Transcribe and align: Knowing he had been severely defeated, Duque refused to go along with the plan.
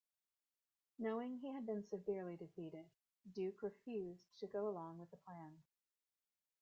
Knowing 0.97 1.35
he 1.37 1.51
had 1.53 1.67
been 1.67 1.87
severely 1.87 2.35
defeated, 2.35 2.85
Duque 3.31 3.61
refused 3.61 4.35
to 4.39 4.47
go 4.47 4.67
along 4.67 4.97
with 4.97 5.11
the 5.11 5.17
plan. 5.17 5.57